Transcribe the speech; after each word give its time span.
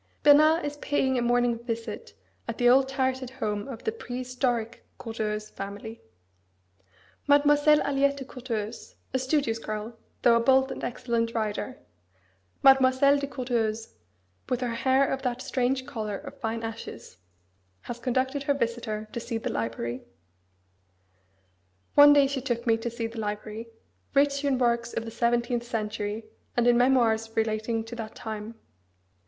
Bernard 0.23 0.65
is 0.65 0.77
paying 0.77 1.19
a 1.19 1.21
morning 1.21 1.59
visit 1.63 2.15
at 2.47 2.57
the 2.57 2.67
old 2.67 2.89
turreted 2.89 3.29
home 3.29 3.67
of 3.67 3.83
the 3.83 3.91
"prehistoric" 3.91 4.83
Courteheuse 4.97 5.51
family. 5.51 6.01
Mademoiselle 7.27 7.81
Aliette 7.83 8.17
de 8.17 8.25
Courteheuse, 8.25 8.95
a 9.13 9.19
studious 9.19 9.59
girl, 9.59 9.95
though 10.23 10.35
a 10.35 10.39
bold 10.39 10.71
and 10.71 10.83
excellent 10.83 11.35
rider 11.35 11.77
Mademoiselle 12.63 13.19
de 13.19 13.27
Courteheuse, 13.27 13.93
"with 14.49 14.61
her 14.61 14.73
hair 14.73 15.07
of 15.07 15.21
that 15.21 15.39
strange 15.39 15.85
colour 15.85 16.17
of 16.17 16.35
fine 16.39 16.63
ashes" 16.63 17.17
has 17.81 17.99
conducted 17.99 18.41
her 18.41 18.55
visitor 18.55 19.07
to 19.13 19.19
see 19.19 19.37
the 19.37 19.51
library: 19.51 20.01
One 21.93 22.11
day 22.13 22.25
she 22.25 22.41
took 22.41 22.65
me 22.65 22.75
to 22.77 22.89
see 22.89 23.05
the 23.05 23.19
library, 23.19 23.67
rich 24.15 24.43
in 24.43 24.57
works 24.57 24.93
of 24.95 25.05
the 25.05 25.11
seventeenth 25.11 25.61
century 25.63 26.25
and 26.57 26.65
in 26.65 26.75
memoirs 26.75 27.29
relating 27.35 27.83
to 27.83 27.95
that 27.97 28.15
time. 28.15 28.55